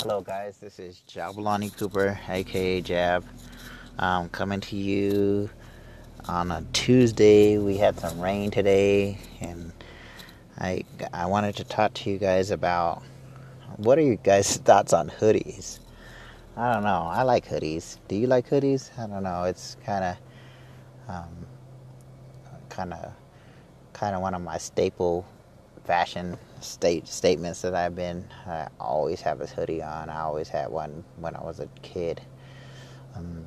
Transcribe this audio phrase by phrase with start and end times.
[0.00, 0.58] Hello, guys.
[0.58, 3.24] This is Jabalani Cooper, aka Jab,
[4.30, 5.50] coming to you
[6.28, 7.58] on a Tuesday.
[7.58, 9.72] We had some rain today, and
[10.56, 13.02] I I wanted to talk to you guys about
[13.76, 15.80] what are you guys' thoughts on hoodies.
[16.56, 17.08] I don't know.
[17.10, 17.98] I like hoodies.
[18.06, 18.96] Do you like hoodies?
[18.96, 19.42] I don't know.
[19.44, 20.16] It's kind of,
[21.08, 21.46] um,
[22.68, 23.12] kind of,
[23.94, 25.26] kind of one of my staple
[25.88, 28.22] fashion state statements that I've been.
[28.46, 30.10] I always have a hoodie on.
[30.10, 32.20] I always had one when I was a kid.
[33.16, 33.42] Um,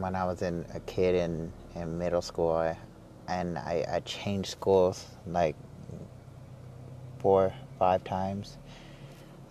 [0.00, 2.76] when I was in a kid in in middle school, I,
[3.28, 5.54] and I, I changed schools like
[7.20, 8.58] four, five times.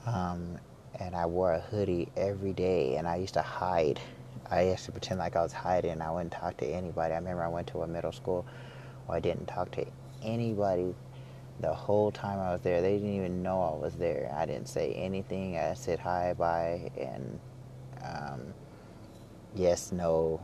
[0.05, 0.57] Um,
[0.99, 4.01] and I wore a hoodie every day, and I used to hide.
[4.51, 6.01] I used to pretend like I was hiding.
[6.01, 7.13] I wouldn't talk to anybody.
[7.13, 8.45] I remember I went to a middle school
[9.05, 9.85] where I didn't talk to
[10.21, 10.93] anybody
[11.59, 12.81] the whole time I was there.
[12.81, 14.33] They didn't even know I was there.
[14.35, 15.57] I didn't say anything.
[15.57, 17.39] I said hi, bye, and
[18.03, 18.53] um,
[19.55, 20.41] yes, no.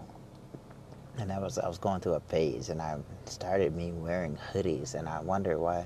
[1.18, 4.96] And that was I was going through a phase, and I started me wearing hoodies,
[4.96, 5.86] and I wonder why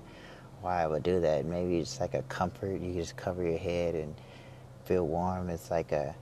[0.61, 1.45] why I would do that.
[1.45, 2.79] Maybe it's like a comfort.
[2.81, 4.13] You just cover your head and
[4.85, 5.49] feel warm.
[5.49, 6.15] It's like a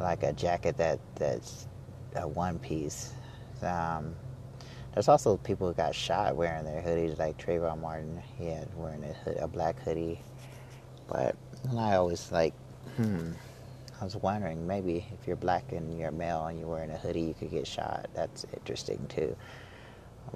[0.00, 1.66] like a jacket that that's
[2.16, 3.12] a one piece.
[3.62, 4.14] Um,
[4.94, 8.22] there's also people who got shot wearing their hoodies, like Trayvon Martin.
[8.38, 10.20] He had wearing a, hood, a black hoodie.
[11.08, 11.36] But
[11.76, 12.54] I always like,
[12.96, 13.32] hmm.
[14.00, 17.20] I was wondering maybe if you're black and you're male and you're wearing a hoodie,
[17.22, 18.08] you could get shot.
[18.14, 19.36] That's interesting too.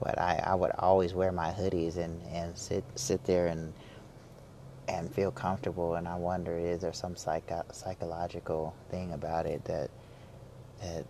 [0.01, 3.73] But I, I would always wear my hoodies and, and sit sit there and
[4.89, 5.97] and feel comfortable.
[5.97, 9.91] And I wonder, is there some psycho- psychological thing about it that
[10.81, 11.05] that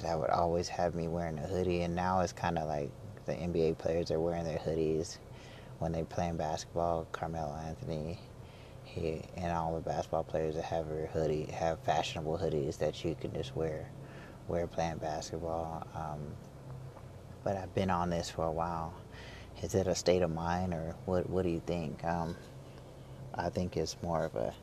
[0.00, 1.82] that would always have me wearing a hoodie?
[1.82, 2.90] And now it's kind of like
[3.26, 5.18] the NBA players are wearing their hoodies
[5.78, 7.06] when they're playing basketball.
[7.12, 8.18] Carmelo Anthony,
[8.84, 13.14] he and all the basketball players that have a hoodie have fashionable hoodies that you
[13.20, 13.88] can just wear
[14.48, 15.86] wear playing basketball.
[15.94, 16.20] Um,
[17.44, 18.94] but I've been on this for a while.
[19.62, 21.28] Is it a state of mind, or what?
[21.28, 22.04] What do you think?
[22.04, 22.36] Um,
[23.34, 24.54] I think it's more of a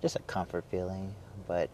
[0.00, 1.14] just a comfort feeling,
[1.46, 1.70] but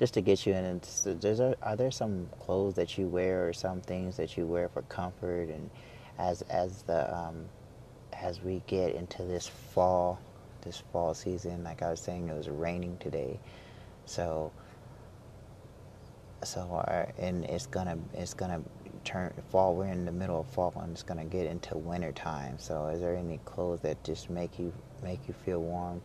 [0.00, 0.80] just to get you in.
[1.04, 4.68] There's a, are there some clothes that you wear or some things that you wear
[4.70, 5.70] for comfort and
[6.18, 7.44] as as the um,
[8.12, 10.18] as we get into this fall
[10.62, 13.38] this fall season, like I was saying, it was raining today,
[14.06, 14.52] so
[16.44, 18.62] so our, uh, and it's gonna it's gonna
[19.04, 19.74] turn fall.
[19.74, 22.58] We're in the middle of fall and it's gonna get into winter time.
[22.58, 24.72] So is there any clothes that just make you
[25.02, 26.00] make you feel warm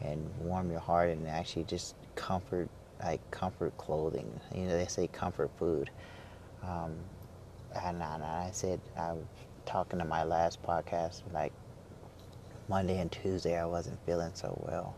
[0.00, 2.68] and warm your heart and actually just comfort
[3.02, 4.40] like comfort clothing.
[4.54, 5.90] You know, they say comfort food.
[6.62, 6.94] Um,
[7.74, 9.24] and, and I said I was
[9.66, 11.52] talking to my last podcast like
[12.68, 14.96] Monday and Tuesday I wasn't feeling so well,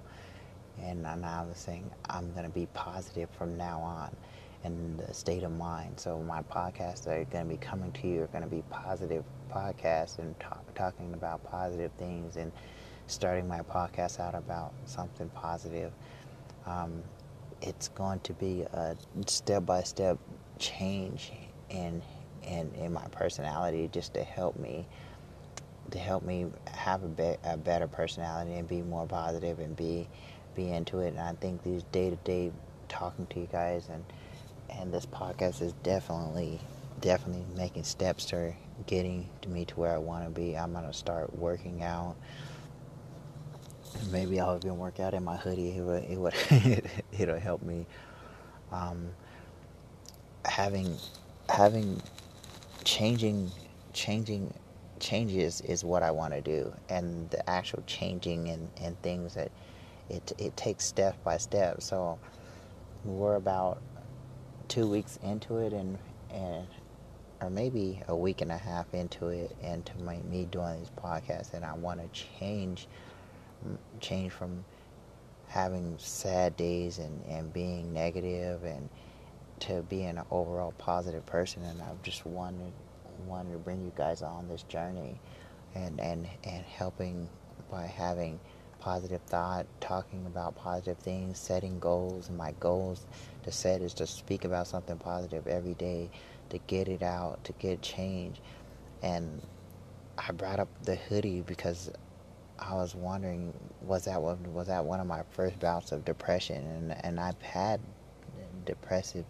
[0.82, 4.16] and, and I was saying I'm gonna be positive from now on,
[4.64, 5.98] in the state of mind.
[6.00, 10.38] So my podcasts are gonna be coming to you are gonna be positive podcasts and
[10.40, 12.52] talk, talking about positive things and
[13.06, 15.92] starting my podcast out about something positive.
[16.66, 17.02] Um,
[17.62, 20.18] it's going to be a step by step
[20.58, 21.32] change
[21.70, 22.02] in,
[22.42, 24.86] in in my personality just to help me
[25.90, 30.08] to help me have a, be- a better personality and be more positive and be
[30.54, 31.08] be into it.
[31.08, 32.52] And I think these day to day
[32.88, 34.04] talking to you guys and
[34.70, 36.60] and this podcast is definitely
[37.00, 38.52] definitely making steps to
[38.86, 40.56] getting to me to where I want to be.
[40.56, 42.16] I'm gonna start working out.
[44.10, 45.76] Maybe I'll even work out in my hoodie.
[45.76, 47.86] It would, it would it'll help me.
[48.72, 49.10] Um,
[50.44, 50.96] having
[51.48, 52.00] having
[52.84, 53.50] changing
[53.92, 54.52] changing
[55.00, 59.50] changes is what I want to do, and the actual changing and, and things that
[60.08, 61.82] it it takes step by step.
[61.82, 62.18] So
[63.04, 63.80] we're about
[64.68, 65.98] two weeks into it, and
[66.32, 66.66] and
[67.40, 71.54] or maybe a week and a half into it, into my, me doing these podcasts,
[71.54, 72.08] and I want to
[72.38, 72.86] change
[74.00, 74.64] change from
[75.48, 78.88] having sad days and, and being negative and
[79.58, 81.62] to being an overall positive person.
[81.64, 82.72] And I've just wanted
[83.26, 85.20] wanted to bring you guys on this journey
[85.74, 87.28] and and and helping
[87.70, 88.40] by having
[88.80, 92.28] positive thought talking about positive things setting goals.
[92.28, 93.04] And my goals
[93.42, 96.10] to set is to speak about something positive every day
[96.48, 98.40] to get it out to get change.
[99.02, 99.42] And
[100.18, 101.90] I brought up the hoodie because
[102.60, 106.56] I was wondering was that one was that one of my first bouts of depression
[106.66, 107.80] and and I've had
[108.66, 109.26] depressive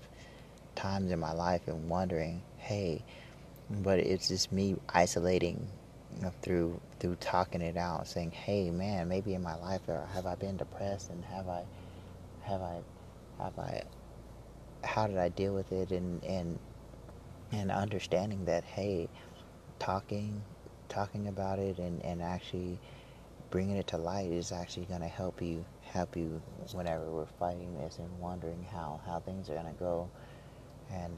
[0.75, 3.05] times in my life and wondering hey
[3.71, 5.69] but it's just me isolating
[6.43, 10.35] through through talking it out, saying, "Hey, man, maybe in my life uh, have I
[10.35, 11.65] been depressed, and have I,
[12.43, 12.81] have I,
[13.39, 13.83] have I,
[14.85, 16.59] how did I deal with it?" And and
[17.53, 19.09] and understanding that, hey,
[19.79, 20.43] talking,
[20.89, 22.81] talking about it, and and actually
[23.51, 26.41] bringing it to light is actually going to help you help you
[26.73, 30.09] whenever we're fighting this and wondering how how things are going to go.
[30.93, 31.17] And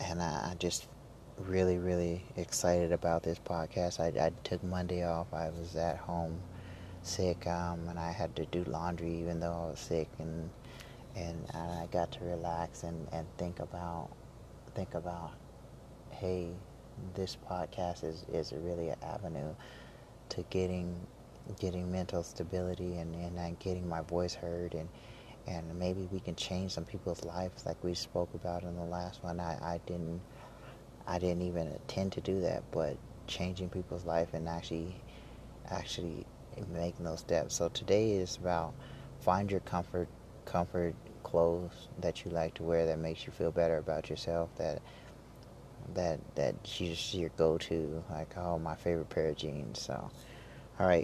[0.00, 0.86] and I, I just
[1.38, 4.00] really really excited about this podcast.
[4.00, 5.32] I, I took monday off.
[5.32, 6.40] I was at home
[7.02, 10.08] sick um, and i had to do laundry even though i was sick.
[10.18, 10.50] And
[11.16, 14.08] and i got to relax and, and think about
[14.74, 15.32] think about
[16.10, 16.48] hey
[17.14, 19.54] this podcast is, is really an avenue
[20.30, 20.96] to getting
[21.58, 24.88] getting mental stability and, and, getting my voice heard and
[25.46, 29.22] and maybe we can change some people's lives like we spoke about in the last
[29.22, 29.40] one.
[29.40, 30.22] I, I didn't
[31.06, 32.96] I didn't even intend to do that, but
[33.26, 34.94] changing people's life and actually
[35.70, 36.24] actually
[36.72, 37.54] making those steps.
[37.54, 38.72] So today is about
[39.20, 40.08] find your comfort
[40.46, 44.80] comfort clothes that you like to wear that makes you feel better about yourself that
[45.94, 50.10] that that she's your go to like oh my favorite pair of jeans so
[50.78, 51.03] all right